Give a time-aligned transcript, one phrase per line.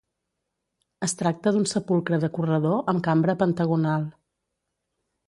[1.07, 4.09] Es tracta d'un sepulcre de corredor amb cambra pentagonal.